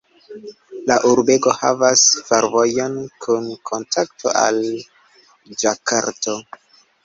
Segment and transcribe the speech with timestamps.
[0.91, 4.61] La urbego havas fervojon kun kontakto al
[5.63, 6.41] Ĝakarto.